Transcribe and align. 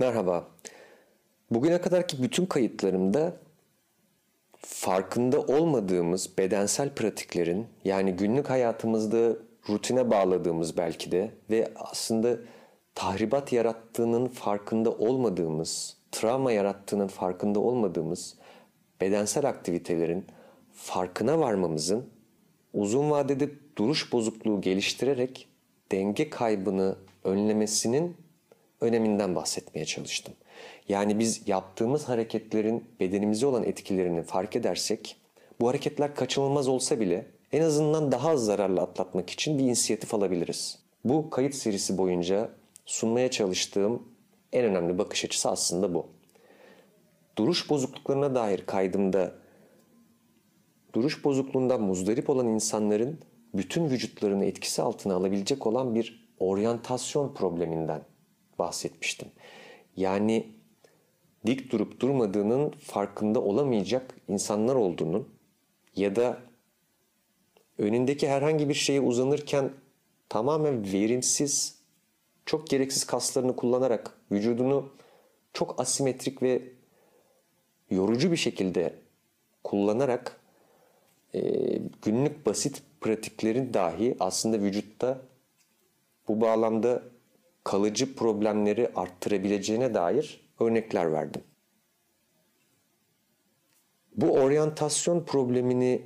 Merhaba. 0.00 0.48
Bugüne 1.50 1.80
kadarki 1.80 2.22
bütün 2.22 2.46
kayıtlarımda 2.46 3.36
farkında 4.56 5.40
olmadığımız 5.40 6.38
bedensel 6.38 6.94
pratiklerin 6.94 7.66
yani 7.84 8.12
günlük 8.12 8.50
hayatımızda 8.50 9.36
rutine 9.68 10.10
bağladığımız 10.10 10.76
belki 10.76 11.12
de 11.12 11.30
ve 11.50 11.72
aslında 11.76 12.36
tahribat 12.94 13.52
yarattığının 13.52 14.28
farkında 14.28 14.90
olmadığımız, 14.90 15.96
travma 16.12 16.52
yarattığının 16.52 17.08
farkında 17.08 17.60
olmadığımız 17.60 18.36
bedensel 19.00 19.48
aktivitelerin 19.48 20.26
farkına 20.72 21.38
varmamızın 21.38 22.10
uzun 22.72 23.10
vadede 23.10 23.50
duruş 23.78 24.12
bozukluğu 24.12 24.60
geliştirerek 24.60 25.48
denge 25.92 26.30
kaybını 26.30 26.96
önlemesinin 27.24 28.16
öneminden 28.80 29.34
bahsetmeye 29.34 29.86
çalıştım. 29.86 30.34
Yani 30.88 31.18
biz 31.18 31.48
yaptığımız 31.48 32.08
hareketlerin 32.08 32.84
bedenimize 33.00 33.46
olan 33.46 33.64
etkilerini 33.64 34.22
fark 34.22 34.56
edersek 34.56 35.16
bu 35.60 35.68
hareketler 35.68 36.14
kaçınılmaz 36.14 36.68
olsa 36.68 37.00
bile 37.00 37.26
en 37.52 37.62
azından 37.62 38.12
daha 38.12 38.30
az 38.30 38.44
zararlı 38.44 38.80
atlatmak 38.80 39.30
için 39.30 39.58
bir 39.58 39.64
inisiyatif 39.64 40.14
alabiliriz. 40.14 40.78
Bu 41.04 41.30
kayıt 41.30 41.54
serisi 41.54 41.98
boyunca 41.98 42.50
sunmaya 42.86 43.30
çalıştığım 43.30 44.02
en 44.52 44.64
önemli 44.64 44.98
bakış 44.98 45.24
açısı 45.24 45.50
aslında 45.50 45.94
bu. 45.94 46.06
Duruş 47.38 47.70
bozukluklarına 47.70 48.34
dair 48.34 48.66
kaydımda 48.66 49.32
duruş 50.92 51.24
bozukluğundan 51.24 51.82
muzdarip 51.82 52.30
olan 52.30 52.46
insanların 52.46 53.18
bütün 53.54 53.90
vücutlarını 53.90 54.44
etkisi 54.44 54.82
altına 54.82 55.14
alabilecek 55.14 55.66
olan 55.66 55.94
bir 55.94 56.30
oryantasyon 56.38 57.34
probleminden 57.34 58.02
bahsetmiştim. 58.60 59.28
Yani 59.96 60.46
dik 61.46 61.72
durup 61.72 62.00
durmadığının 62.00 62.70
farkında 62.70 63.42
olamayacak 63.42 64.14
insanlar 64.28 64.74
olduğunun 64.74 65.28
ya 65.96 66.16
da 66.16 66.38
önündeki 67.78 68.28
herhangi 68.28 68.68
bir 68.68 68.74
şeye 68.74 69.00
uzanırken 69.00 69.70
tamamen 70.28 70.92
verimsiz, 70.92 71.78
çok 72.46 72.66
gereksiz 72.66 73.04
kaslarını 73.04 73.56
kullanarak 73.56 74.18
vücudunu 74.32 74.88
çok 75.52 75.80
asimetrik 75.80 76.42
ve 76.42 76.62
yorucu 77.90 78.32
bir 78.32 78.36
şekilde 78.36 78.94
kullanarak 79.64 80.40
e, 81.34 81.40
günlük 82.02 82.46
basit 82.46 82.82
pratiklerin 83.00 83.74
dahi 83.74 84.16
aslında 84.20 84.60
vücutta 84.60 85.22
bu 86.28 86.40
bağlamda 86.40 87.02
kalıcı 87.64 88.14
problemleri 88.14 88.90
arttırabileceğine 88.94 89.94
dair 89.94 90.50
örnekler 90.60 91.12
verdim. 91.12 91.42
Bu 94.16 94.32
oryantasyon 94.32 95.24
problemini 95.24 96.02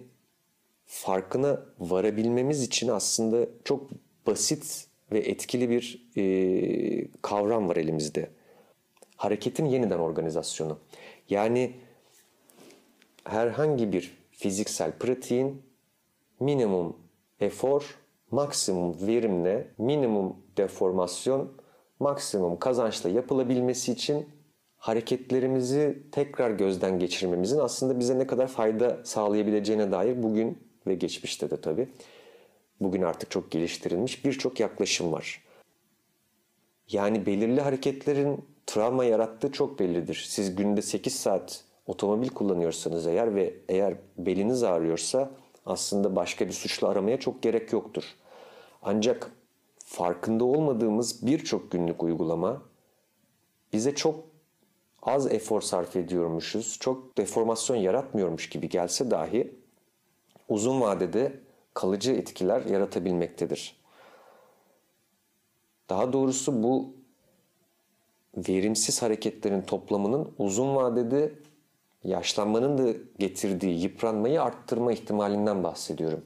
farkına 0.85 1.61
varabilmemiz 1.79 2.63
için 2.63 2.89
aslında 2.89 3.47
çok 3.65 3.91
basit 4.27 4.89
ve 5.13 5.19
etkili 5.19 5.71
bir 5.71 6.11
e, 6.17 7.09
kavram 7.23 7.69
var 7.69 7.77
elimizde. 7.77 8.31
Hareketin 9.17 9.67
yeniden 9.67 9.99
organizasyonu. 9.99 10.79
Yani 11.31 11.73
herhangi 13.25 13.93
bir 13.93 14.19
fiziksel 14.31 14.93
pratiğin 14.99 15.63
minimum 16.41 16.97
efor, 17.41 17.99
maksimum 18.31 19.07
verimle, 19.07 19.75
minimum 19.79 20.44
deformasyon, 20.57 21.53
maksimum 22.01 22.59
kazançla 22.59 23.11
yapılabilmesi 23.11 23.93
için 23.93 24.29
hareketlerimizi 24.77 26.03
tekrar 26.13 26.51
gözden 26.51 26.99
geçirmemizin 26.99 27.59
aslında 27.59 28.01
bize 28.01 28.19
ne 28.19 28.27
kadar 28.27 28.47
fayda 28.47 28.99
sağlayabileceğine 29.05 29.93
dair 29.93 30.23
bugün 30.23 30.59
ve 30.87 30.95
geçmişte 30.95 31.51
de 31.51 31.61
tabii 31.61 31.89
bugün 32.81 33.03
artık 33.03 33.31
çok 33.31 33.51
geliştirilmiş 33.51 34.25
birçok 34.25 34.61
yaklaşım 34.61 35.13
var. 35.13 35.45
Yani 36.89 37.27
belirli 37.27 37.61
hareketlerin 37.61 38.45
travma 38.67 39.05
yarattığı 39.05 39.53
çok 39.53 39.79
bellidir. 39.79 40.27
Siz 40.29 40.57
günde 40.57 40.83
8 40.83 41.15
saat 41.15 41.65
otomobil 41.87 42.29
kullanıyorsanız 42.29 43.07
eğer 43.07 43.35
ve 43.35 43.55
eğer 43.69 43.95
beliniz 44.19 44.63
ağrıyorsa 44.63 45.31
aslında 45.67 46.17
başka 46.17 46.47
bir 46.47 46.53
suçlu 46.53 46.89
aramaya 46.89 47.21
çok 47.21 47.43
gerek 47.43 47.73
yoktur. 47.73 48.05
Ancak 48.83 49.31
farkında 49.95 50.45
olmadığımız 50.45 51.27
birçok 51.27 51.71
günlük 51.71 52.03
uygulama 52.03 52.63
bize 53.73 53.95
çok 53.95 54.25
az 55.03 55.33
efor 55.33 55.61
sarf 55.61 55.97
ediyormuşuz, 55.97 56.79
çok 56.81 57.19
deformasyon 57.19 57.77
yaratmıyormuş 57.77 58.49
gibi 58.49 58.69
gelse 58.69 59.11
dahi 59.11 59.55
uzun 60.49 60.81
vadede 60.81 61.41
kalıcı 61.75 62.13
etkiler 62.13 62.65
yaratabilmektedir. 62.65 63.77
Daha 65.89 66.13
doğrusu 66.13 66.63
bu 66.63 66.93
verimsiz 68.37 69.03
hareketlerin 69.03 69.63
toplamının 69.63 70.35
uzun 70.39 70.75
vadede 70.75 71.33
yaşlanmanın 72.05 72.79
da 72.79 72.99
getirdiği 73.19 73.83
yıpranmayı 73.83 74.43
arttırma 74.43 74.93
ihtimalinden 74.93 75.65
bahsediyorum. 75.65 76.25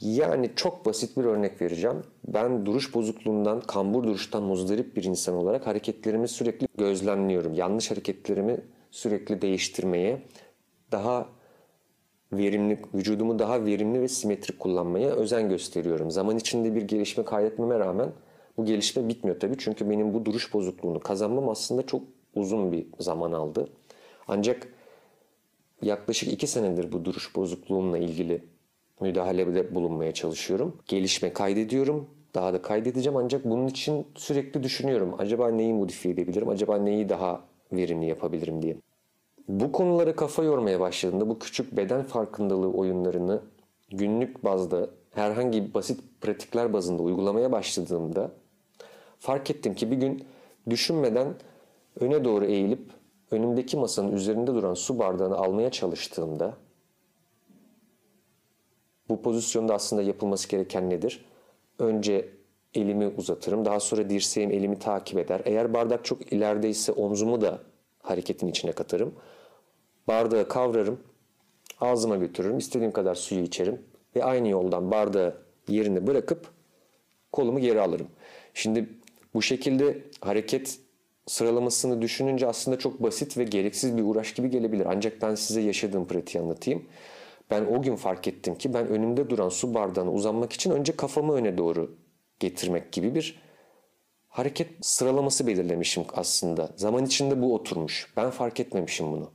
Yani 0.00 0.50
çok 0.56 0.86
basit 0.86 1.16
bir 1.16 1.24
örnek 1.24 1.62
vereceğim. 1.62 2.02
Ben 2.28 2.66
duruş 2.66 2.94
bozukluğundan, 2.94 3.60
kambur 3.60 4.04
duruştan 4.04 4.42
muzdarip 4.42 4.96
bir 4.96 5.04
insan 5.04 5.34
olarak 5.34 5.66
hareketlerimi 5.66 6.28
sürekli 6.28 6.68
gözlemliyorum. 6.78 7.54
Yanlış 7.54 7.90
hareketlerimi 7.90 8.60
sürekli 8.90 9.42
değiştirmeye, 9.42 10.22
daha 10.92 11.28
verimli, 12.32 12.82
vücudumu 12.94 13.38
daha 13.38 13.64
verimli 13.64 14.00
ve 14.00 14.08
simetrik 14.08 14.58
kullanmaya 14.58 15.10
özen 15.10 15.48
gösteriyorum. 15.48 16.10
Zaman 16.10 16.36
içinde 16.36 16.74
bir 16.74 16.82
gelişme 16.82 17.24
kaydetmeme 17.24 17.78
rağmen 17.78 18.12
bu 18.56 18.64
gelişme 18.64 19.08
bitmiyor 19.08 19.40
tabii. 19.40 19.58
Çünkü 19.58 19.90
benim 19.90 20.14
bu 20.14 20.24
duruş 20.24 20.54
bozukluğunu 20.54 21.00
kazanmam 21.00 21.48
aslında 21.48 21.86
çok 21.86 22.02
uzun 22.34 22.72
bir 22.72 22.86
zaman 22.98 23.32
aldı. 23.32 23.68
Ancak 24.28 24.68
yaklaşık 25.82 26.32
iki 26.32 26.46
senedir 26.46 26.92
bu 26.92 27.04
duruş 27.04 27.36
bozukluğumla 27.36 27.98
ilgili 27.98 28.53
müdahalede 29.00 29.74
bulunmaya 29.74 30.14
çalışıyorum. 30.14 30.76
Gelişme 30.86 31.32
kaydediyorum. 31.32 32.06
Daha 32.34 32.52
da 32.52 32.62
kaydedeceğim 32.62 33.16
ancak 33.16 33.44
bunun 33.44 33.66
için 33.66 34.06
sürekli 34.14 34.62
düşünüyorum. 34.62 35.14
Acaba 35.18 35.50
neyi 35.50 35.74
modifiye 35.74 36.14
edebilirim? 36.14 36.48
Acaba 36.48 36.76
neyi 36.76 37.08
daha 37.08 37.44
verimli 37.72 38.06
yapabilirim 38.06 38.62
diye. 38.62 38.76
Bu 39.48 39.72
konulara 39.72 40.16
kafa 40.16 40.42
yormaya 40.42 40.80
başladığımda 40.80 41.28
bu 41.28 41.38
küçük 41.38 41.76
beden 41.76 42.02
farkındalığı 42.02 42.72
oyunlarını 42.72 43.42
günlük 43.90 44.44
bazda 44.44 44.90
herhangi 45.10 45.74
basit 45.74 46.00
pratikler 46.20 46.72
bazında 46.72 47.02
uygulamaya 47.02 47.52
başladığımda 47.52 48.30
fark 49.18 49.50
ettim 49.50 49.74
ki 49.74 49.90
bir 49.90 49.96
gün 49.96 50.24
düşünmeden 50.70 51.34
öne 52.00 52.24
doğru 52.24 52.44
eğilip 52.44 52.90
önümdeki 53.30 53.76
masanın 53.76 54.12
üzerinde 54.12 54.54
duran 54.54 54.74
su 54.74 54.98
bardağını 54.98 55.36
almaya 55.36 55.70
çalıştığımda 55.70 56.56
bu 59.14 59.22
pozisyonda 59.22 59.74
aslında 59.74 60.02
yapılması 60.02 60.48
gereken 60.48 60.90
nedir? 60.90 61.24
Önce 61.78 62.28
elimi 62.74 63.06
uzatırım. 63.06 63.64
Daha 63.64 63.80
sonra 63.80 64.10
dirseğim 64.10 64.50
elimi 64.50 64.78
takip 64.78 65.18
eder. 65.18 65.42
Eğer 65.44 65.74
bardak 65.74 66.04
çok 66.04 66.32
ilerideyse 66.32 66.92
omzumu 66.92 67.40
da 67.40 67.58
hareketin 68.02 68.46
içine 68.46 68.72
katarım. 68.72 69.14
Bardağı 70.08 70.48
kavrarım. 70.48 71.00
Ağzıma 71.80 72.16
götürürüm. 72.16 72.58
İstediğim 72.58 72.92
kadar 72.92 73.14
suyu 73.14 73.40
içerim. 73.40 73.82
Ve 74.16 74.24
aynı 74.24 74.48
yoldan 74.48 74.90
bardağı 74.90 75.36
yerine 75.68 76.06
bırakıp 76.06 76.46
kolumu 77.32 77.60
geri 77.60 77.80
alırım. 77.80 78.06
Şimdi 78.54 78.88
bu 79.34 79.42
şekilde 79.42 79.98
hareket 80.20 80.78
sıralamasını 81.26 82.02
düşününce 82.02 82.46
aslında 82.46 82.78
çok 82.78 83.02
basit 83.02 83.38
ve 83.38 83.44
gereksiz 83.44 83.96
bir 83.96 84.02
uğraş 84.02 84.34
gibi 84.34 84.50
gelebilir. 84.50 84.86
Ancak 84.88 85.22
ben 85.22 85.34
size 85.34 85.60
yaşadığım 85.60 86.06
pratiği 86.06 86.44
anlatayım. 86.44 86.84
Ben 87.50 87.64
o 87.64 87.82
gün 87.82 87.96
fark 87.96 88.28
ettim 88.28 88.54
ki 88.54 88.74
ben 88.74 88.88
önümde 88.88 89.30
duran 89.30 89.48
su 89.48 89.74
bardağına 89.74 90.12
uzanmak 90.12 90.52
için 90.52 90.70
önce 90.70 90.96
kafamı 90.96 91.32
öne 91.32 91.58
doğru 91.58 91.96
getirmek 92.40 92.92
gibi 92.92 93.14
bir 93.14 93.42
hareket 94.28 94.86
sıralaması 94.86 95.46
belirlemişim 95.46 96.04
aslında. 96.14 96.70
Zaman 96.76 97.04
içinde 97.04 97.42
bu 97.42 97.54
oturmuş. 97.54 98.12
Ben 98.16 98.30
fark 98.30 98.60
etmemişim 98.60 99.12
bunu. 99.12 99.30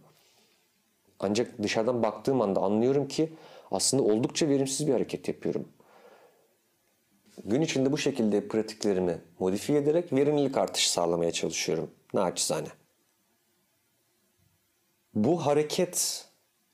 Ancak 1.20 1.64
dışarıdan 1.64 2.04
baktığım 2.04 2.42
anda 2.42 2.60
anlıyorum 2.60 3.08
ki 3.08 3.34
aslında 3.72 4.04
oldukça 4.04 4.50
verimsiz 4.50 4.88
bir 4.88 4.94
hareket 4.94 5.28
yapıyorum. 5.28 5.68
Gün 7.46 7.62
içinde 7.62 7.92
bu 7.92 7.98
şekilde 7.98 8.48
pratiklerimi 8.48 9.22
modifiye 9.40 9.80
ederek 9.80 10.14
verimlilik 10.14 10.58
artışı 10.58 10.92
sağlamaya 10.92 11.32
çalışıyorum. 11.32 11.92
Naçizane. 12.14 12.68
Bu 15.14 15.46
hareket 15.46 16.29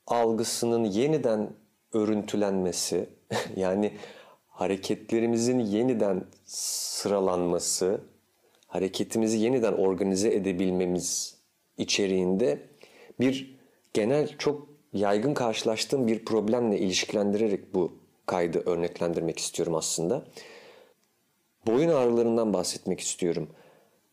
algısının 0.08 0.84
yeniden 0.84 1.50
örüntülenmesi 1.94 3.10
yani 3.56 3.92
hareketlerimizin 4.48 5.60
yeniden 5.60 6.24
sıralanması, 6.46 8.02
hareketimizi 8.68 9.38
yeniden 9.38 9.74
organize 9.74 10.34
edebilmemiz 10.34 11.38
içeriğinde 11.78 12.60
bir 13.20 13.60
genel 13.94 14.38
çok 14.38 14.68
yaygın 14.94 15.34
karşılaştığım 15.34 16.08
bir 16.08 16.26
problemle 16.26 16.80
ilişkilendirerek 16.80 17.74
bu 17.74 18.00
kaydı 18.26 18.64
örneklendirmek 18.66 19.40
istiyorum 19.40 19.76
aslında. 19.76 20.26
Boyun 21.68 21.90
ağrılarından 21.90 22.54
bahsetmek 22.54 23.00
istiyorum. 23.00 23.50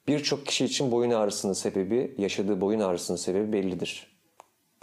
Birçok 0.08 0.46
kişi 0.46 0.64
için 0.64 0.92
boyun 0.92 1.10
ağrısının 1.10 1.52
sebebi, 1.52 2.14
yaşadığı 2.18 2.60
boyun 2.60 2.80
ağrısının 2.80 3.16
sebebi 3.16 3.52
bellidir. 3.52 4.11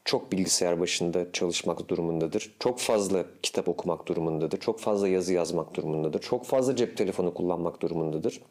Çok 0.05 0.31
bilgisayar 0.31 0.79
başında 0.79 1.31
çalışmak 1.31 1.87
durumundadır. 1.87 2.55
Çok 2.59 2.79
fazla 2.79 3.25
kitap 3.43 3.67
okumak 3.67 4.07
durumundadır. 4.07 4.59
Çok 4.59 4.79
fazla 4.79 5.07
yazı 5.07 5.33
yazmak 5.33 5.75
durumundadır. 5.75 6.21
Çok 6.21 6.45
fazla 6.45 6.75
cep 6.75 6.97
telefonu 6.97 7.33
kullanmak 7.33 7.81
durumundadır. 7.81 8.41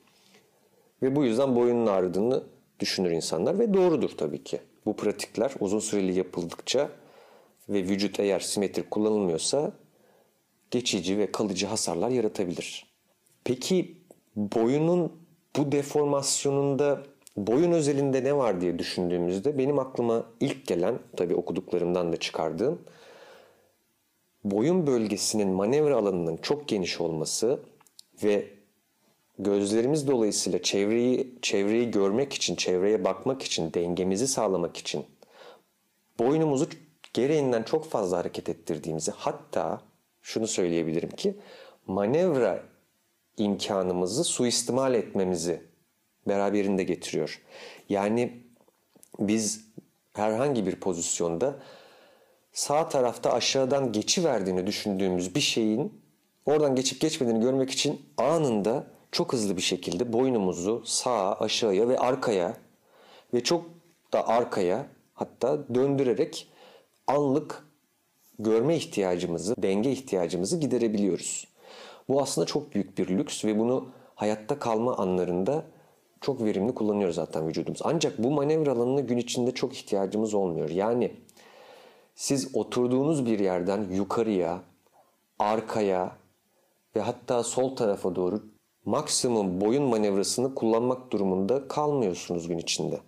Ve 1.02 1.16
bu 1.16 1.24
yüzden 1.24 1.56
boyunun 1.56 1.86
ağrıdığını 1.86 2.42
düşünür 2.80 3.10
insanlar 3.10 3.58
ve 3.58 3.74
doğrudur 3.74 4.10
tabii 4.10 4.44
ki. 4.44 4.60
Bu 4.86 4.96
pratikler 4.96 5.52
uzun 5.60 5.78
süreli 5.78 6.18
yapıldıkça 6.18 6.90
ve 7.68 7.84
vücut 7.84 8.20
eğer 8.20 8.40
simetrik 8.40 8.90
kullanılmıyorsa 8.90 9.72
geçici 10.70 11.18
ve 11.18 11.32
kalıcı 11.32 11.66
hasarlar 11.66 12.10
yaratabilir. 12.10 12.86
Peki 13.44 13.96
boyunun 14.36 15.12
bu 15.56 15.72
deformasyonunda 15.72 17.02
boyun 17.46 17.72
özelinde 17.72 18.24
ne 18.24 18.36
var 18.36 18.60
diye 18.60 18.78
düşündüğümüzde 18.78 19.58
benim 19.58 19.78
aklıma 19.78 20.26
ilk 20.40 20.66
gelen 20.66 20.98
tabii 21.16 21.34
okuduklarımdan 21.34 22.12
da 22.12 22.16
çıkardığım 22.16 22.82
boyun 24.44 24.86
bölgesinin 24.86 25.48
manevra 25.48 25.96
alanının 25.96 26.36
çok 26.36 26.68
geniş 26.68 27.00
olması 27.00 27.60
ve 28.24 28.46
gözlerimiz 29.38 30.08
dolayısıyla 30.08 30.62
çevreyi 30.62 31.34
çevreyi 31.42 31.90
görmek 31.90 32.32
için, 32.32 32.56
çevreye 32.56 33.04
bakmak 33.04 33.42
için, 33.42 33.72
dengemizi 33.74 34.28
sağlamak 34.28 34.76
için 34.76 35.04
boynumuzu 36.18 36.66
gereğinden 37.14 37.62
çok 37.62 37.84
fazla 37.84 38.18
hareket 38.18 38.48
ettirdiğimizi 38.48 39.10
hatta 39.16 39.80
şunu 40.22 40.46
söyleyebilirim 40.46 41.10
ki 41.10 41.34
manevra 41.86 42.62
imkanımızı 43.36 44.24
suistimal 44.24 44.94
etmemizi 44.94 45.67
beraberinde 46.28 46.82
getiriyor. 46.82 47.42
Yani 47.88 48.42
biz 49.18 49.64
herhangi 50.12 50.66
bir 50.66 50.76
pozisyonda 50.76 51.56
sağ 52.52 52.88
tarafta 52.88 53.32
aşağıdan 53.32 53.92
geçi 53.92 54.24
verdiğini 54.24 54.66
düşündüğümüz 54.66 55.34
bir 55.34 55.40
şeyin 55.40 56.00
oradan 56.46 56.74
geçip 56.74 57.00
geçmediğini 57.00 57.40
görmek 57.40 57.70
için 57.70 58.02
anında 58.16 58.86
çok 59.12 59.32
hızlı 59.32 59.56
bir 59.56 59.62
şekilde 59.62 60.12
boynumuzu 60.12 60.82
sağa, 60.86 61.32
aşağıya 61.32 61.88
ve 61.88 61.98
arkaya 61.98 62.56
ve 63.34 63.44
çok 63.44 63.64
da 64.12 64.28
arkaya 64.28 64.86
hatta 65.14 65.74
döndürerek 65.74 66.48
anlık 67.06 67.68
görme 68.38 68.76
ihtiyacımızı, 68.76 69.54
denge 69.62 69.92
ihtiyacımızı 69.92 70.60
giderebiliyoruz. 70.60 71.48
Bu 72.08 72.22
aslında 72.22 72.46
çok 72.46 72.74
büyük 72.74 72.98
bir 72.98 73.08
lüks 73.08 73.44
ve 73.44 73.58
bunu 73.58 73.88
hayatta 74.14 74.58
kalma 74.58 74.96
anlarında 74.96 75.64
çok 76.20 76.44
verimli 76.44 76.74
kullanıyoruz 76.74 77.16
zaten 77.16 77.48
vücudumuz. 77.48 77.80
Ancak 77.84 78.18
bu 78.18 78.30
manevra 78.30 78.72
alanına 78.72 79.00
gün 79.00 79.16
içinde 79.16 79.50
çok 79.54 79.72
ihtiyacımız 79.72 80.34
olmuyor. 80.34 80.70
Yani 80.70 81.12
siz 82.14 82.54
oturduğunuz 82.54 83.26
bir 83.26 83.38
yerden 83.38 83.86
yukarıya, 83.90 84.60
arkaya 85.38 86.16
ve 86.96 87.00
hatta 87.00 87.42
sol 87.42 87.76
tarafa 87.76 88.14
doğru 88.14 88.42
maksimum 88.84 89.60
boyun 89.60 89.84
manevrasını 89.84 90.54
kullanmak 90.54 91.12
durumunda 91.12 91.68
kalmıyorsunuz 91.68 92.48
gün 92.48 92.58
içinde. 92.58 93.00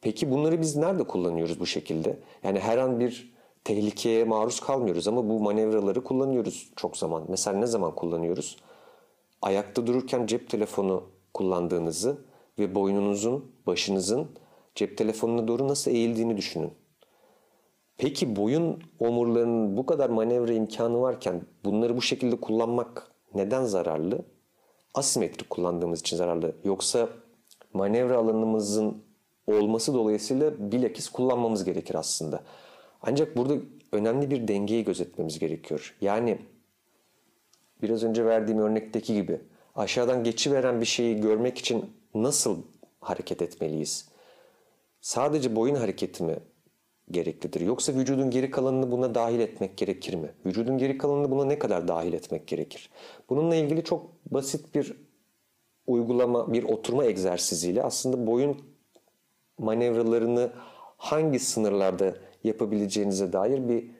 Peki 0.00 0.30
bunları 0.30 0.60
biz 0.60 0.76
nerede 0.76 1.04
kullanıyoruz 1.04 1.60
bu 1.60 1.66
şekilde? 1.66 2.18
Yani 2.42 2.60
her 2.60 2.78
an 2.78 3.00
bir 3.00 3.32
tehlikeye 3.64 4.24
maruz 4.24 4.60
kalmıyoruz 4.60 5.08
ama 5.08 5.28
bu 5.28 5.40
manevraları 5.40 6.04
kullanıyoruz 6.04 6.70
çok 6.76 6.96
zaman. 6.96 7.24
Mesela 7.28 7.58
ne 7.58 7.66
zaman 7.66 7.94
kullanıyoruz? 7.94 8.56
Ayakta 9.42 9.86
dururken 9.86 10.26
cep 10.26 10.50
telefonu 10.50 11.04
kullandığınızı 11.42 12.18
ve 12.58 12.74
boynunuzun, 12.74 13.52
başınızın 13.66 14.28
cep 14.74 14.98
telefonuna 14.98 15.48
doğru 15.48 15.68
nasıl 15.68 15.90
eğildiğini 15.90 16.36
düşünün. 16.36 16.70
Peki 17.98 18.36
boyun 18.36 18.82
omurlarının 18.98 19.76
bu 19.76 19.86
kadar 19.86 20.10
manevra 20.10 20.52
imkanı 20.52 21.00
varken 21.00 21.42
bunları 21.64 21.96
bu 21.96 22.02
şekilde 22.02 22.40
kullanmak 22.40 23.12
neden 23.34 23.64
zararlı? 23.64 24.24
Asimetrik 24.94 25.50
kullandığımız 25.50 26.00
için 26.00 26.16
zararlı. 26.16 26.54
Yoksa 26.64 27.08
manevra 27.72 28.16
alanımızın 28.16 29.02
olması 29.46 29.94
dolayısıyla 29.94 30.72
bilakis 30.72 31.08
kullanmamız 31.08 31.64
gerekir 31.64 31.94
aslında. 31.94 32.42
Ancak 33.02 33.36
burada 33.36 33.54
önemli 33.92 34.30
bir 34.30 34.48
dengeyi 34.48 34.84
gözetmemiz 34.84 35.38
gerekiyor. 35.38 35.96
Yani 36.00 36.38
biraz 37.82 38.04
önce 38.04 38.24
verdiğim 38.24 38.60
örnekteki 38.60 39.14
gibi 39.14 39.40
aşağıdan 39.74 40.24
geçiveren 40.24 40.80
bir 40.80 40.86
şeyi 40.86 41.20
görmek 41.20 41.58
için 41.58 41.90
nasıl 42.14 42.62
hareket 43.00 43.42
etmeliyiz? 43.42 44.08
Sadece 45.00 45.56
boyun 45.56 45.74
hareketi 45.74 46.22
mi 46.22 46.36
gereklidir? 47.10 47.60
Yoksa 47.60 47.94
vücudun 47.94 48.30
geri 48.30 48.50
kalanını 48.50 48.90
buna 48.90 49.14
dahil 49.14 49.40
etmek 49.40 49.76
gerekir 49.76 50.14
mi? 50.14 50.30
Vücudun 50.46 50.78
geri 50.78 50.98
kalanını 50.98 51.30
buna 51.30 51.44
ne 51.44 51.58
kadar 51.58 51.88
dahil 51.88 52.12
etmek 52.12 52.46
gerekir? 52.46 52.90
Bununla 53.28 53.54
ilgili 53.54 53.84
çok 53.84 54.10
basit 54.26 54.74
bir 54.74 54.96
uygulama, 55.86 56.52
bir 56.52 56.64
oturma 56.64 57.04
egzersiziyle 57.04 57.82
aslında 57.82 58.26
boyun 58.26 58.62
manevralarını 59.58 60.52
hangi 60.96 61.38
sınırlarda 61.38 62.14
yapabileceğinize 62.44 63.32
dair 63.32 63.68
bir 63.68 63.90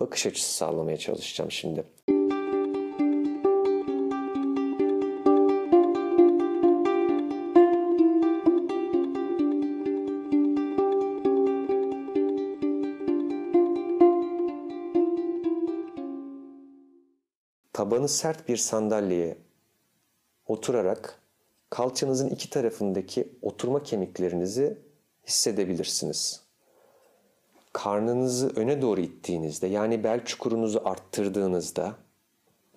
bakış 0.00 0.26
açısı 0.26 0.54
sağlamaya 0.54 0.96
çalışacağım 0.96 1.50
şimdi. 1.50 1.84
Tabanı 17.88 18.08
sert 18.08 18.48
bir 18.48 18.56
sandalyeye 18.56 19.36
oturarak 20.46 21.18
kalçanızın 21.70 22.28
iki 22.28 22.50
tarafındaki 22.50 23.28
oturma 23.42 23.82
kemiklerinizi 23.82 24.78
hissedebilirsiniz. 25.26 26.42
Karnınızı 27.72 28.52
öne 28.56 28.82
doğru 28.82 29.00
ittiğinizde 29.00 29.66
yani 29.66 30.04
bel 30.04 30.24
çukurunuzu 30.24 30.82
arttırdığınızda 30.84 31.94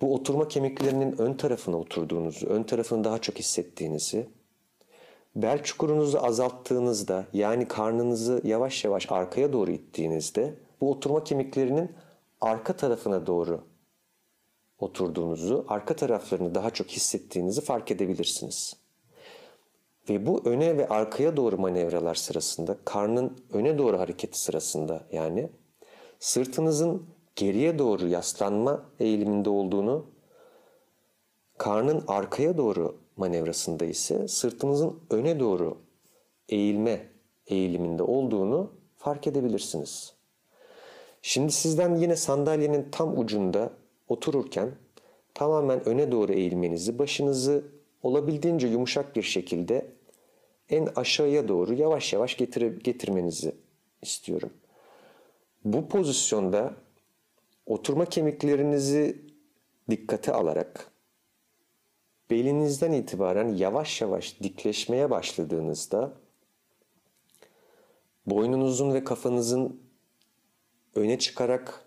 bu 0.00 0.14
oturma 0.14 0.48
kemiklerinin 0.48 1.18
ön 1.18 1.34
tarafına 1.34 1.76
oturduğunuzu, 1.76 2.46
ön 2.46 2.62
tarafını 2.62 3.04
daha 3.04 3.18
çok 3.18 3.38
hissettiğinizi, 3.38 4.26
bel 5.36 5.62
çukurunuzu 5.62 6.18
azalttığınızda 6.18 7.24
yani 7.32 7.68
karnınızı 7.68 8.40
yavaş 8.44 8.84
yavaş 8.84 9.12
arkaya 9.12 9.52
doğru 9.52 9.70
ittiğinizde 9.70 10.54
bu 10.80 10.90
oturma 10.90 11.24
kemiklerinin 11.24 11.92
arka 12.40 12.72
tarafına 12.72 13.26
doğru 13.26 13.71
oturduğunuzu, 14.82 15.64
arka 15.68 15.96
taraflarını 15.96 16.54
daha 16.54 16.70
çok 16.70 16.88
hissettiğinizi 16.88 17.60
fark 17.60 17.90
edebilirsiniz. 17.90 18.76
Ve 20.10 20.26
bu 20.26 20.42
öne 20.44 20.76
ve 20.78 20.88
arkaya 20.88 21.36
doğru 21.36 21.58
manevralar 21.58 22.14
sırasında, 22.14 22.76
karnın 22.84 23.38
öne 23.52 23.78
doğru 23.78 23.98
hareketi 23.98 24.40
sırasında 24.40 25.04
yani 25.12 25.48
sırtınızın 26.18 27.06
geriye 27.36 27.78
doğru 27.78 28.06
yaslanma 28.08 28.84
eğiliminde 29.00 29.50
olduğunu, 29.50 30.06
karnın 31.58 32.04
arkaya 32.08 32.56
doğru 32.56 32.98
manevrasında 33.16 33.84
ise 33.84 34.28
sırtınızın 34.28 35.00
öne 35.10 35.40
doğru 35.40 35.78
eğilme 36.48 37.08
eğiliminde 37.46 38.02
olduğunu 38.02 38.72
fark 38.96 39.26
edebilirsiniz. 39.26 40.14
Şimdi 41.22 41.52
sizden 41.52 41.94
yine 41.94 42.16
sandalyenin 42.16 42.88
tam 42.92 43.18
ucunda 43.18 43.70
otururken 44.12 44.70
tamamen 45.34 45.88
öne 45.88 46.12
doğru 46.12 46.32
eğilmenizi, 46.32 46.98
başınızı 46.98 47.64
olabildiğince 48.02 48.66
yumuşak 48.66 49.16
bir 49.16 49.22
şekilde 49.22 49.86
en 50.70 50.88
aşağıya 50.96 51.48
doğru 51.48 51.74
yavaş 51.74 52.12
yavaş 52.12 52.36
getire, 52.36 52.68
getirmenizi 52.68 53.54
istiyorum. 54.02 54.50
Bu 55.64 55.88
pozisyonda 55.88 56.74
oturma 57.66 58.04
kemiklerinizi 58.04 59.22
dikkate 59.90 60.32
alarak 60.32 60.90
belinizden 62.30 62.92
itibaren 62.92 63.48
yavaş 63.48 64.00
yavaş 64.00 64.40
dikleşmeye 64.42 65.10
başladığınızda 65.10 66.12
boynunuzun 68.26 68.94
ve 68.94 69.04
kafanızın 69.04 69.80
öne 70.94 71.18
çıkarak 71.18 71.84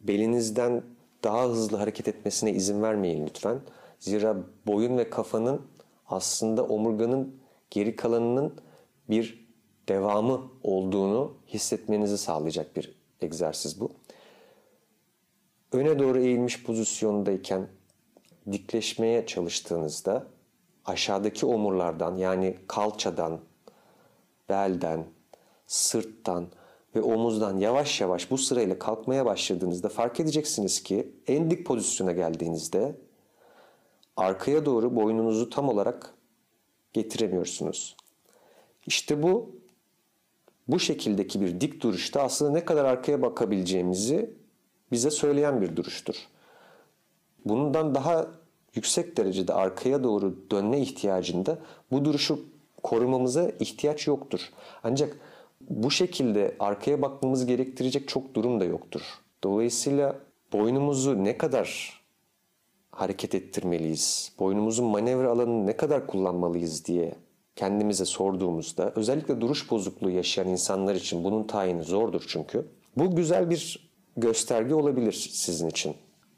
belinizden 0.00 0.82
daha 1.24 1.44
hızlı 1.44 1.76
hareket 1.76 2.08
etmesine 2.08 2.52
izin 2.52 2.82
vermeyin 2.82 3.26
lütfen. 3.26 3.60
Zira 3.98 4.36
boyun 4.66 4.98
ve 4.98 5.10
kafanın 5.10 5.62
aslında 6.06 6.64
omurganın 6.64 7.36
geri 7.70 7.96
kalanının 7.96 8.54
bir 9.10 9.48
devamı 9.88 10.42
olduğunu 10.62 11.34
hissetmenizi 11.48 12.18
sağlayacak 12.18 12.76
bir 12.76 12.98
egzersiz 13.20 13.80
bu. 13.80 13.90
Öne 15.72 15.98
doğru 15.98 16.18
eğilmiş 16.18 16.64
pozisyondayken 16.64 17.68
dikleşmeye 18.52 19.26
çalıştığınızda 19.26 20.26
aşağıdaki 20.84 21.46
omurlardan 21.46 22.16
yani 22.16 22.56
kalçadan, 22.66 23.40
belden, 24.48 25.04
sırttan 25.66 26.48
ve 26.94 27.02
omuzdan 27.02 27.58
yavaş 27.58 28.00
yavaş 28.00 28.30
bu 28.30 28.38
sırayla 28.38 28.78
kalkmaya 28.78 29.26
başladığınızda 29.26 29.88
fark 29.88 30.20
edeceksiniz 30.20 30.82
ki 30.82 31.12
en 31.26 31.50
dik 31.50 31.66
pozisyona 31.66 32.12
geldiğinizde 32.12 32.96
arkaya 34.16 34.66
doğru 34.66 34.96
boynunuzu 34.96 35.50
tam 35.50 35.68
olarak 35.68 36.14
getiremiyorsunuz. 36.92 37.96
İşte 38.86 39.22
bu 39.22 39.50
bu 40.68 40.78
şekildeki 40.78 41.40
bir 41.40 41.60
dik 41.60 41.82
duruşta 41.82 42.22
aslında 42.22 42.50
ne 42.50 42.64
kadar 42.64 42.84
arkaya 42.84 43.22
bakabileceğimizi 43.22 44.30
bize 44.92 45.10
söyleyen 45.10 45.60
bir 45.60 45.76
duruştur. 45.76 46.14
Bundan 47.44 47.94
daha 47.94 48.26
yüksek 48.74 49.16
derecede 49.16 49.54
arkaya 49.54 50.04
doğru 50.04 50.36
dönme 50.50 50.80
ihtiyacında 50.80 51.58
bu 51.90 52.04
duruşu 52.04 52.44
korumamıza 52.82 53.50
ihtiyaç 53.60 54.06
yoktur. 54.06 54.40
Ancak 54.84 55.16
bu 55.68 55.90
şekilde 55.90 56.56
arkaya 56.58 57.02
bakmamız 57.02 57.46
gerektirecek 57.46 58.08
çok 58.08 58.34
durum 58.34 58.60
da 58.60 58.64
yoktur. 58.64 59.02
Dolayısıyla 59.44 60.16
boynumuzu 60.52 61.24
ne 61.24 61.38
kadar 61.38 62.00
hareket 62.92 63.34
ettirmeliyiz, 63.34 64.32
boynumuzun 64.38 64.86
manevra 64.86 65.30
alanını 65.30 65.66
ne 65.66 65.76
kadar 65.76 66.06
kullanmalıyız 66.06 66.84
diye 66.84 67.14
kendimize 67.56 68.04
sorduğumuzda 68.04 68.92
özellikle 68.96 69.40
duruş 69.40 69.70
bozukluğu 69.70 70.10
yaşayan 70.10 70.48
insanlar 70.48 70.94
için 70.94 71.24
bunun 71.24 71.44
tayini 71.44 71.82
zordur 71.82 72.24
çünkü. 72.28 72.66
Bu 72.96 73.16
güzel 73.16 73.50
bir 73.50 73.90
gösterge 74.16 74.74
olabilir 74.74 75.12
sizin 75.32 75.68
için. 75.68 75.94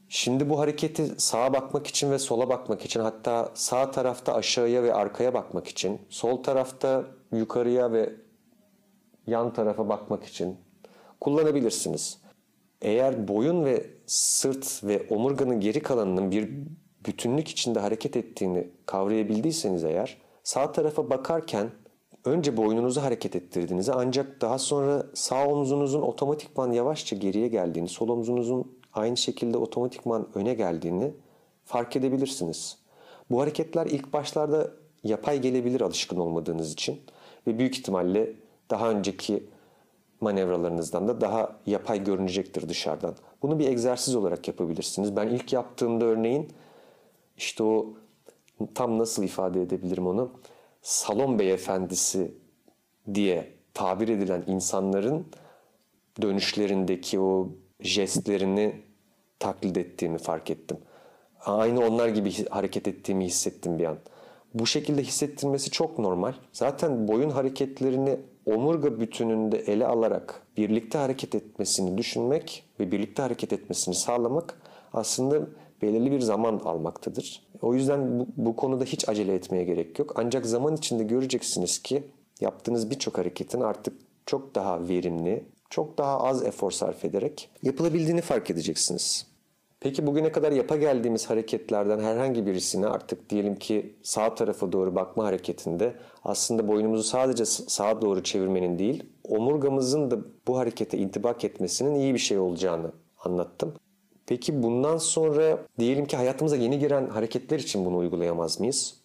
Şimdi 0.09 0.51
bu 0.51 0.59
hareketi 0.59 1.07
sağa 1.17 1.53
bakmak 1.53 1.87
için 1.87 2.11
ve 2.11 2.19
sola 2.19 2.49
bakmak 2.49 2.85
için 2.85 3.01
hatta 3.01 3.51
sağ 3.55 3.91
tarafta 3.91 4.35
aşağıya 4.35 4.83
ve 4.83 4.95
arkaya 4.95 5.35
bakmak 5.35 5.69
için, 5.69 5.99
sol 6.09 6.43
tarafta 6.43 7.05
yukarıya 7.33 7.93
ve 7.93 8.13
yan 9.31 9.53
tarafa 9.53 9.89
bakmak 9.89 10.25
için 10.25 10.57
kullanabilirsiniz. 11.21 12.19
Eğer 12.83 13.29
boyun 13.29 13.65
ve 13.65 13.87
sırt 14.07 14.85
ve 14.85 15.07
omurganın 15.11 15.61
geri 15.61 15.83
kalanının 15.83 16.31
bir 16.31 16.51
bütünlük 17.07 17.49
içinde 17.49 17.81
hareket 17.81 18.17
ettiğini 18.17 18.71
kavrayabildiyseniz 18.87 19.85
eğer 19.85 20.19
sağ 20.45 20.73
tarafa 20.73 21.11
bakarken 21.11 21.71
önce 22.25 22.57
boynunuzu 22.57 23.03
hareket 23.03 23.37
ettirdiğinizi 23.37 23.93
ancak 23.93 24.41
daha 24.41 24.59
sonra 24.59 25.07
sağ 25.15 25.49
omzunuzun 25.49 26.03
otomatikman 26.03 26.73
yavaşça 26.73 27.17
geriye 27.17 27.49
geldiğini, 27.49 27.89
sol 27.89 28.09
omzunuzun 28.09 28.79
aynı 28.93 29.17
şekilde 29.17 29.59
otomatikman 29.59 30.29
öne 30.35 30.55
geldiğini 30.55 31.13
fark 31.65 31.97
edebilirsiniz. 31.97 32.79
Bu 33.31 33.41
hareketler 33.41 33.87
ilk 33.87 34.13
başlarda 34.13 34.71
yapay 35.05 35.41
gelebilir 35.41 35.81
alışkın 35.81 36.17
olmadığınız 36.17 36.73
için 36.73 37.01
ve 37.47 37.59
büyük 37.59 37.79
ihtimalle 37.79 38.33
daha 38.71 38.91
önceki 38.91 39.45
manevralarınızdan 40.21 41.09
da 41.09 41.21
daha 41.21 41.57
yapay 41.67 42.05
görünecektir 42.05 42.69
dışarıdan. 42.69 43.15
Bunu 43.43 43.59
bir 43.59 43.69
egzersiz 43.69 44.17
olarak 44.17 44.49
yapabilirsiniz. 44.49 45.17
Ben 45.17 45.29
ilk 45.29 45.53
yaptığımda 45.53 46.05
örneğin 46.05 46.49
işte 47.37 47.63
o 47.63 47.87
tam 48.75 48.99
nasıl 48.99 49.23
ifade 49.23 49.63
edebilirim 49.63 50.07
onu? 50.07 50.31
Salon 50.83 51.39
beyefendisi 51.39 52.35
diye 53.15 53.53
tabir 53.75 54.09
edilen 54.09 54.45
insanların 54.47 55.27
dönüşlerindeki 56.23 57.21
o 57.21 57.49
jestlerini 57.81 58.83
taklit 59.39 59.77
ettiğimi 59.77 60.19
fark 60.19 60.51
ettim. 60.51 60.79
Aynı 61.45 61.87
onlar 61.87 62.09
gibi 62.09 62.49
hareket 62.49 62.89
ettiğimi 62.89 63.25
hissettim 63.25 63.79
bir 63.79 63.85
an. 63.85 63.99
Bu 64.55 64.67
şekilde 64.67 65.03
hissettirmesi 65.03 65.71
çok 65.71 65.99
normal. 65.99 66.33
Zaten 66.53 67.09
boyun 67.09 67.31
hareketlerini 67.31 68.17
omurga 68.55 69.01
bütününde 69.01 69.59
ele 69.59 69.87
alarak 69.87 70.43
birlikte 70.57 70.99
hareket 70.99 71.35
etmesini 71.35 71.99
düşünmek 71.99 72.65
ve 72.81 72.93
birlikte 72.93 73.23
hareket 73.23 73.53
etmesini 73.53 73.95
sağlamak 73.95 74.63
aslında 74.93 75.47
belirli 75.83 76.13
bir 76.13 76.21
zaman 76.21 76.59
almaktadır. 76.65 77.43
O 77.63 77.75
yüzden 77.75 78.21
bu, 78.21 78.27
bu 78.37 78.57
konuda 78.57 78.85
hiç 78.85 79.09
acele 79.09 79.35
etmeye 79.35 79.65
gerek 79.65 79.99
yok. 79.99 80.13
Ancak 80.17 80.47
zaman 80.47 80.77
içinde 80.77 81.05
göreceksiniz 81.05 81.83
ki 81.83 82.03
yaptığınız 82.41 82.91
birçok 82.91 83.19
hareketin 83.19 83.61
artık 83.61 83.95
çok 84.27 84.55
daha 84.55 84.89
verimli, 84.89 85.45
çok 85.71 85.99
daha 85.99 86.21
az 86.21 86.45
efor 86.45 86.71
sarf 86.71 87.05
ederek 87.05 87.51
yapılabildiğini 87.63 88.21
fark 88.21 88.51
edeceksiniz. 88.51 89.27
Peki 89.81 90.07
bugüne 90.07 90.33
kadar 90.33 90.53
yapa 90.53 90.77
geldiğimiz 90.77 91.31
hareketlerden 91.31 92.01
herhangi 92.01 92.47
birisini 92.47 92.87
artık 92.87 93.31
diyelim 93.31 93.57
ki 93.57 93.95
sağ 94.03 94.35
tarafa 94.35 94.73
doğru 94.73 94.95
bakma 94.95 95.25
hareketinde 95.25 95.95
aslında 96.25 96.69
boynumuzu 96.69 97.03
sadece 97.03 97.45
sağa 97.45 98.03
doğru 98.03 98.23
çevirmenin 98.23 98.79
değil, 98.79 99.05
omurgamızın 99.25 100.11
da 100.11 100.19
bu 100.47 100.59
harekete 100.59 100.99
intibak 100.99 101.45
etmesinin 101.45 101.95
iyi 101.95 102.15
bir 102.15 102.19
şey 102.19 102.39
olacağını 102.39 102.93
anlattım. 103.25 103.75
Peki 104.27 104.63
bundan 104.63 104.97
sonra 104.97 105.59
diyelim 105.79 106.07
ki 106.07 106.17
hayatımıza 106.17 106.57
yeni 106.57 106.79
giren 106.79 107.09
hareketler 107.09 107.59
için 107.59 107.85
bunu 107.85 107.97
uygulayamaz 107.97 108.61
mıyız? 108.61 109.00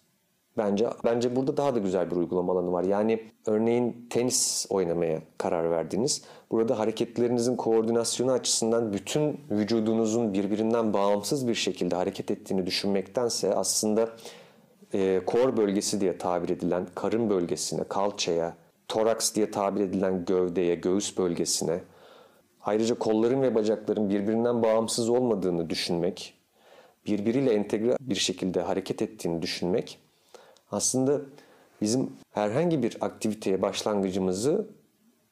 Bence 0.57 0.89
bence 1.03 1.35
burada 1.35 1.57
daha 1.57 1.75
da 1.75 1.79
güzel 1.79 2.12
bir 2.12 2.15
uygulama 2.15 2.53
alanı 2.53 2.71
var. 2.71 2.83
Yani 2.83 3.31
örneğin 3.45 4.07
tenis 4.09 4.65
oynamaya 4.69 5.21
karar 5.38 5.71
verdiniz. 5.71 6.21
Burada 6.51 6.79
hareketlerinizin 6.79 7.55
koordinasyonu 7.55 8.31
açısından 8.31 8.93
bütün 8.93 9.39
vücudunuzun 9.51 10.33
birbirinden 10.33 10.93
bağımsız 10.93 11.47
bir 11.47 11.55
şekilde 11.55 11.95
hareket 11.95 12.31
ettiğini 12.31 12.65
düşünmektense 12.65 13.55
aslında 13.55 14.09
e, 14.93 15.21
kor 15.25 15.57
bölgesi 15.57 16.01
diye 16.01 16.17
tabir 16.17 16.50
edilen 16.50 16.88
karın 16.95 17.29
bölgesine, 17.29 17.83
kalçaya, 17.83 18.55
toraks 18.88 19.35
diye 19.35 19.51
tabir 19.51 19.81
edilen 19.81 20.25
gövdeye, 20.25 20.75
göğüs 20.75 21.17
bölgesine, 21.17 21.79
ayrıca 22.62 22.95
kolların 22.95 23.41
ve 23.41 23.55
bacakların 23.55 24.09
birbirinden 24.09 24.63
bağımsız 24.63 25.09
olmadığını 25.09 25.69
düşünmek, 25.69 26.33
birbiriyle 27.07 27.53
entegre 27.53 27.97
bir 28.00 28.15
şekilde 28.15 28.62
hareket 28.62 29.01
ettiğini 29.01 29.41
düşünmek 29.41 30.04
aslında 30.75 31.22
bizim 31.82 32.10
herhangi 32.32 32.84
bir 32.84 32.98
aktiviteye 33.01 33.62
başlangıcımızı 33.62 34.67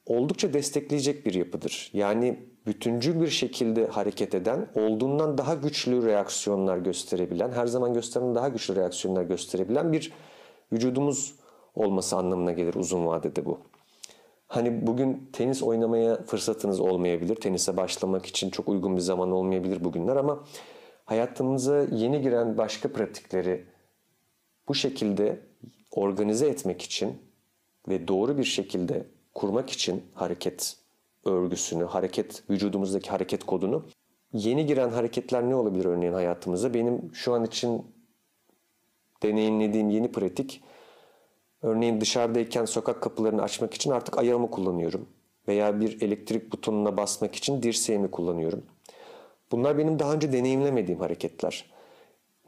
oldukça 0.06 0.52
destekleyecek 0.52 1.26
bir 1.26 1.34
yapıdır. 1.34 1.90
Yani 1.92 2.38
bütüncül 2.66 3.20
bir 3.20 3.28
şekilde 3.28 3.86
hareket 3.86 4.34
eden, 4.34 4.68
olduğundan 4.74 5.38
daha 5.38 5.54
güçlü 5.54 6.06
reaksiyonlar 6.06 6.78
gösterebilen, 6.78 7.52
her 7.52 7.66
zaman 7.66 7.94
gösteren 7.94 8.34
daha 8.34 8.48
güçlü 8.48 8.76
reaksiyonlar 8.76 9.22
gösterebilen 9.22 9.92
bir 9.92 10.12
vücudumuz 10.72 11.34
olması 11.74 12.16
anlamına 12.16 12.52
gelir 12.52 12.74
uzun 12.74 13.06
vadede 13.06 13.44
bu. 13.44 13.58
Hani 14.48 14.86
bugün 14.86 15.30
tenis 15.32 15.62
oynamaya 15.62 16.22
fırsatınız 16.22 16.80
olmayabilir. 16.80 17.36
Tenise 17.36 17.76
başlamak 17.76 18.26
için 18.26 18.50
çok 18.50 18.68
uygun 18.68 18.96
bir 18.96 19.00
zaman 19.00 19.32
olmayabilir 19.32 19.84
bugünler 19.84 20.16
ama 20.16 20.44
hayatımıza 21.04 21.80
yeni 21.92 22.20
giren 22.22 22.58
başka 22.58 22.92
pratikleri 22.92 23.64
bu 24.68 24.74
şekilde 24.74 25.40
organize 25.90 26.46
etmek 26.46 26.82
için 26.82 27.18
ve 27.88 28.08
doğru 28.08 28.38
bir 28.38 28.44
şekilde 28.44 29.06
kurmak 29.34 29.70
için 29.70 30.02
hareket 30.14 30.76
örgüsünü, 31.24 31.84
hareket 31.84 32.42
vücudumuzdaki 32.50 33.10
hareket 33.10 33.44
kodunu 33.44 33.86
yeni 34.32 34.66
giren 34.66 34.88
hareketler 34.88 35.48
ne 35.48 35.54
olabilir 35.54 35.84
örneğin 35.84 36.12
hayatımıza? 36.12 36.74
Benim 36.74 37.14
şu 37.14 37.34
an 37.34 37.44
için 37.44 37.86
deneyimlediğim 39.22 39.90
yeni 39.90 40.12
pratik 40.12 40.62
örneğin 41.62 42.00
dışarıdayken 42.00 42.64
sokak 42.64 43.02
kapılarını 43.02 43.42
açmak 43.42 43.74
için 43.74 43.90
artık 43.90 44.18
ayağımı 44.18 44.50
kullanıyorum 44.50 45.08
veya 45.48 45.80
bir 45.80 46.02
elektrik 46.02 46.52
butonuna 46.52 46.96
basmak 46.96 47.34
için 47.34 47.62
dirseğimi 47.62 48.10
kullanıyorum. 48.10 48.62
Bunlar 49.52 49.78
benim 49.78 49.98
daha 49.98 50.12
önce 50.12 50.32
deneyimlemediğim 50.32 51.00
hareketler. 51.00 51.73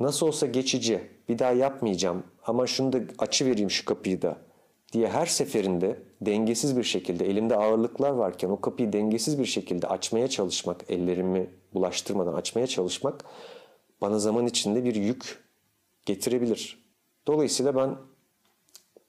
Nasıl 0.00 0.26
olsa 0.26 0.46
geçici, 0.46 1.00
bir 1.28 1.38
daha 1.38 1.52
yapmayacağım 1.52 2.22
ama 2.46 2.66
şunu 2.66 2.92
da 2.92 3.00
açı 3.18 3.46
vereyim 3.46 3.70
şu 3.70 3.84
kapıyı 3.84 4.22
da 4.22 4.36
diye 4.92 5.08
her 5.08 5.26
seferinde 5.26 6.02
dengesiz 6.20 6.76
bir 6.76 6.82
şekilde 6.82 7.26
elimde 7.26 7.56
ağırlıklar 7.56 8.10
varken 8.10 8.48
o 8.48 8.60
kapıyı 8.60 8.92
dengesiz 8.92 9.38
bir 9.38 9.44
şekilde 9.44 9.86
açmaya 9.86 10.28
çalışmak, 10.28 10.90
ellerimi 10.90 11.50
bulaştırmadan 11.74 12.34
açmaya 12.34 12.66
çalışmak 12.66 13.24
bana 14.00 14.18
zaman 14.18 14.46
içinde 14.46 14.84
bir 14.84 14.94
yük 14.94 15.44
getirebilir. 16.06 16.86
Dolayısıyla 17.26 17.76
ben 17.76 17.96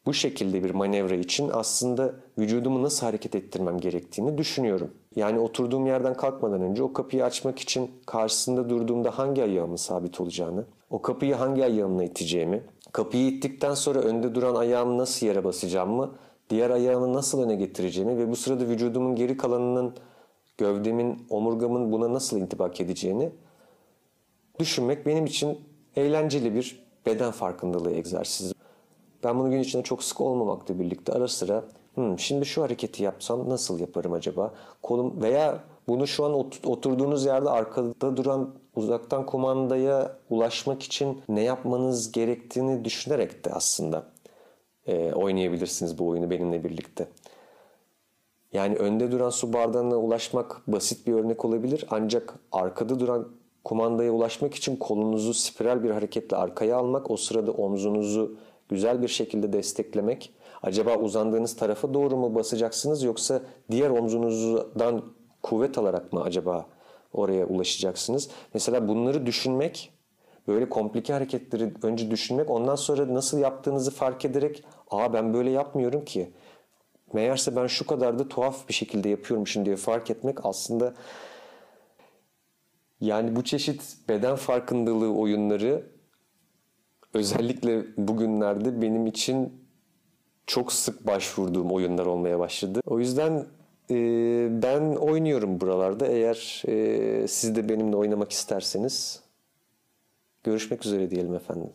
bu 0.05 0.13
şekilde 0.13 0.63
bir 0.63 0.69
manevra 0.71 1.15
için 1.15 1.49
aslında 1.53 2.15
vücudumu 2.37 2.83
nasıl 2.83 3.05
hareket 3.05 3.35
ettirmem 3.35 3.79
gerektiğini 3.79 4.37
düşünüyorum. 4.37 4.93
Yani 5.15 5.39
oturduğum 5.39 5.85
yerden 5.85 6.13
kalkmadan 6.13 6.61
önce 6.61 6.83
o 6.83 6.93
kapıyı 6.93 7.25
açmak 7.25 7.59
için 7.59 7.91
karşısında 8.05 8.69
durduğumda 8.69 9.17
hangi 9.17 9.43
ayağımın 9.43 9.75
sabit 9.75 10.21
olacağını, 10.21 10.65
o 10.89 11.01
kapıyı 11.01 11.35
hangi 11.35 11.63
ayağımla 11.63 12.03
iteceğimi, 12.03 12.63
kapıyı 12.91 13.27
ittikten 13.27 13.73
sonra 13.73 13.99
önde 13.99 14.35
duran 14.35 14.55
ayağımı 14.55 14.97
nasıl 14.97 15.27
yere 15.27 15.43
basacağımı, 15.43 16.11
diğer 16.49 16.69
ayağımı 16.69 17.13
nasıl 17.13 17.43
öne 17.43 17.55
getireceğimi 17.55 18.17
ve 18.17 18.31
bu 18.31 18.35
sırada 18.35 18.67
vücudumun 18.67 19.15
geri 19.15 19.37
kalanının, 19.37 19.93
gövdemin, 20.57 21.27
omurgamın 21.29 21.91
buna 21.91 22.13
nasıl 22.13 22.37
intibak 22.37 22.81
edeceğini 22.81 23.31
düşünmek 24.59 25.05
benim 25.05 25.25
için 25.25 25.59
eğlenceli 25.95 26.55
bir 26.55 26.87
beden 27.05 27.31
farkındalığı 27.31 27.91
egzersizi. 27.91 28.53
Ben 29.23 29.39
bunu 29.39 29.51
gün 29.51 29.59
içinde 29.59 29.83
çok 29.83 30.03
sık 30.03 30.21
olmamakla 30.21 30.79
birlikte 30.79 31.13
ara 31.13 31.27
sıra 31.27 31.63
hmm, 31.95 32.19
şimdi 32.19 32.45
şu 32.45 32.63
hareketi 32.63 33.03
yapsam 33.03 33.49
nasıl 33.49 33.79
yaparım 33.79 34.13
acaba? 34.13 34.53
Kolum 34.83 35.21
veya 35.21 35.63
bunu 35.87 36.07
şu 36.07 36.25
an 36.25 36.33
oturduğunuz 36.65 37.25
yerde 37.25 37.49
arkada 37.49 38.17
duran 38.17 38.55
uzaktan 38.75 39.25
kumandaya 39.25 40.17
ulaşmak 40.29 40.83
için 40.83 41.21
ne 41.29 41.43
yapmanız 41.43 42.11
gerektiğini 42.11 42.85
düşünerek 42.85 43.45
de 43.45 43.49
aslında 43.53 44.05
e, 44.87 45.13
oynayabilirsiniz 45.13 45.99
bu 45.99 46.07
oyunu 46.07 46.29
benimle 46.29 46.63
birlikte. 46.63 47.07
Yani 48.53 48.75
önde 48.75 49.11
duran 49.11 49.29
su 49.29 49.53
bardağına 49.53 49.95
ulaşmak 49.95 50.61
basit 50.67 51.07
bir 51.07 51.13
örnek 51.13 51.45
olabilir 51.45 51.85
ancak 51.89 52.33
arkada 52.51 52.99
duran 52.99 53.27
kumandaya 53.63 54.11
ulaşmak 54.11 54.55
için 54.55 54.75
kolunuzu 54.75 55.33
spiral 55.33 55.83
bir 55.83 55.89
hareketle 55.89 56.37
arkaya 56.37 56.77
almak, 56.77 57.11
o 57.11 57.17
sırada 57.17 57.51
omzunuzu 57.51 58.37
güzel 58.69 59.01
bir 59.01 59.07
şekilde 59.07 59.53
desteklemek. 59.53 60.33
Acaba 60.63 60.95
uzandığınız 60.95 61.55
tarafa 61.55 61.93
doğru 61.93 62.17
mu 62.17 62.35
basacaksınız 62.35 63.03
yoksa 63.03 63.41
diğer 63.71 63.89
omzunuzdan 63.89 65.03
kuvvet 65.49 65.77
alarak 65.77 66.13
mı 66.13 66.21
acaba 66.21 66.65
oraya 67.13 67.45
ulaşacaksınız? 67.45 68.29
Mesela 68.53 68.87
bunları 68.87 69.25
düşünmek, 69.25 69.93
böyle 70.47 70.69
komplike 70.69 71.13
hareketleri 71.13 71.73
önce 71.83 72.11
düşünmek, 72.11 72.49
ondan 72.49 72.75
sonra 72.75 73.13
nasıl 73.13 73.39
yaptığınızı 73.39 73.91
fark 73.91 74.25
ederek, 74.25 74.63
aa 74.91 75.13
ben 75.13 75.33
böyle 75.33 75.49
yapmıyorum 75.49 76.05
ki. 76.05 76.31
Meğerse 77.13 77.55
ben 77.55 77.67
şu 77.67 77.87
kadar 77.87 78.19
da 78.19 78.27
tuhaf 78.27 78.69
bir 78.69 78.73
şekilde 78.73 79.09
yapıyormuşum 79.09 79.65
diye 79.65 79.75
fark 79.75 80.11
etmek 80.11 80.45
aslında 80.45 80.93
yani 83.01 83.35
bu 83.35 83.43
çeşit 83.43 83.97
beden 84.09 84.35
farkındalığı 84.35 85.13
oyunları 85.13 85.83
özellikle 87.13 87.85
bugünlerde 87.97 88.81
benim 88.81 89.07
için 89.07 89.67
çok 90.47 90.73
sık 90.73 91.07
başvurduğum 91.07 91.71
oyunlar 91.71 92.05
olmaya 92.05 92.39
başladı. 92.39 92.81
O 92.85 92.99
yüzden 92.99 93.45
e, 93.91 93.95
ben 94.63 94.95
oynuyorum 94.95 95.61
buralarda. 95.61 96.07
Eğer 96.07 96.63
e, 96.67 97.27
siz 97.27 97.55
de 97.55 97.69
benimle 97.69 97.95
oynamak 97.95 98.31
isterseniz 98.31 99.23
görüşmek 100.43 100.85
üzere 100.85 101.11
diyelim 101.11 101.35
efendim. 101.35 101.69